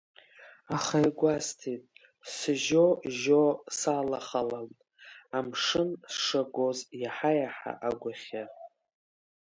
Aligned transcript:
Аха 0.75 0.97
игәасҭеит, 1.07 1.83
сжьо-жьо 2.37 3.45
салахалан, 3.77 4.69
амшын 5.37 5.89
сшагоз 6.15 6.79
иаҳа-иаҳа 7.01 7.71
агәахьы. 7.87 8.43